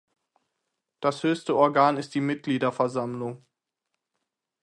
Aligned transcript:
Das 0.99 1.21
höchste 1.21 1.55
Organ 1.55 1.97
ist 1.97 2.15
die 2.15 2.21
Mitgliederversammlung. 2.21 3.45